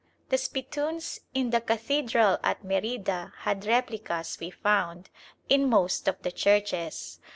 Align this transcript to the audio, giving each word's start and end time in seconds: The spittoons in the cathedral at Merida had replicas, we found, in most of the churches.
The 0.29 0.39
spittoons 0.39 1.19
in 1.35 1.51
the 1.51 1.61
cathedral 1.61 2.39
at 2.43 2.63
Merida 2.63 3.33
had 3.41 3.67
replicas, 3.67 4.39
we 4.39 4.49
found, 4.49 5.11
in 5.47 5.69
most 5.69 6.07
of 6.07 6.19
the 6.23 6.31
churches. 6.31 7.19